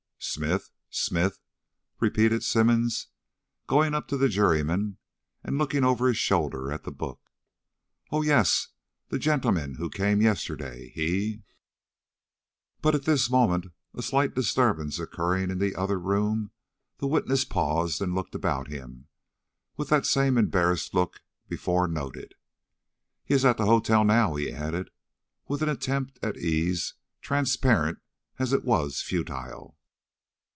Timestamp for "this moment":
13.05-13.73